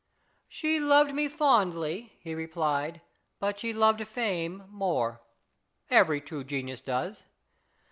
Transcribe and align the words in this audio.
"She 0.47 0.79
loved 0.79 1.13
me 1.13 1.27
fondly/' 1.29 2.09
he 2.21 2.33
replied," 2.33 3.01
but 3.39 3.59
she 3.59 3.71
loved 3.71 4.07
fame 4.07 4.63
more. 4.71 5.21
Every 5.91 6.19
true 6.19 6.43
genius 6.43 6.81
does. 6.81 7.25